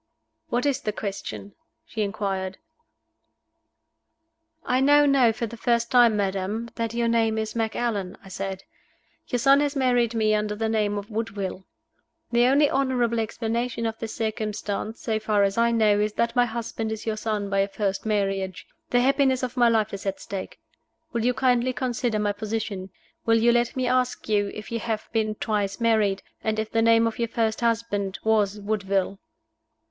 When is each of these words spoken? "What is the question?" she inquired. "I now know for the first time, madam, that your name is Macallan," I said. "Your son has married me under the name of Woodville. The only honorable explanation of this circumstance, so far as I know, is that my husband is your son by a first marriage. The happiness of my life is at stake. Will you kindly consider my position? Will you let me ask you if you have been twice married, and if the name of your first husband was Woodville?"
"What 0.49 0.65
is 0.65 0.81
the 0.81 0.91
question?" 0.91 1.53
she 1.85 2.01
inquired. 2.01 2.57
"I 4.65 4.79
now 4.79 5.05
know 5.05 5.31
for 5.31 5.45
the 5.45 5.55
first 5.55 5.91
time, 5.91 6.17
madam, 6.17 6.71
that 6.73 6.95
your 6.95 7.07
name 7.07 7.37
is 7.37 7.55
Macallan," 7.55 8.17
I 8.23 8.27
said. 8.29 8.63
"Your 9.27 9.37
son 9.37 9.59
has 9.59 9.75
married 9.75 10.15
me 10.15 10.33
under 10.33 10.55
the 10.55 10.69
name 10.69 10.97
of 10.97 11.11
Woodville. 11.11 11.65
The 12.31 12.47
only 12.47 12.67
honorable 12.67 13.19
explanation 13.19 13.85
of 13.85 13.99
this 13.99 14.15
circumstance, 14.15 14.99
so 14.99 15.19
far 15.19 15.43
as 15.43 15.55
I 15.55 15.69
know, 15.69 15.99
is 15.99 16.13
that 16.13 16.35
my 16.35 16.45
husband 16.47 16.91
is 16.91 17.05
your 17.05 17.15
son 17.17 17.47
by 17.51 17.59
a 17.59 17.67
first 17.67 18.03
marriage. 18.03 18.65
The 18.89 19.01
happiness 19.01 19.43
of 19.43 19.55
my 19.55 19.69
life 19.69 19.93
is 19.93 20.07
at 20.07 20.19
stake. 20.19 20.59
Will 21.13 21.23
you 21.23 21.35
kindly 21.35 21.73
consider 21.73 22.17
my 22.17 22.31
position? 22.31 22.89
Will 23.27 23.37
you 23.37 23.51
let 23.51 23.75
me 23.75 23.85
ask 23.85 24.27
you 24.27 24.49
if 24.55 24.71
you 24.71 24.79
have 24.79 25.09
been 25.13 25.35
twice 25.35 25.79
married, 25.79 26.23
and 26.43 26.57
if 26.57 26.71
the 26.71 26.81
name 26.81 27.05
of 27.05 27.19
your 27.19 27.27
first 27.27 27.61
husband 27.61 28.17
was 28.23 28.59
Woodville?" 28.59 29.19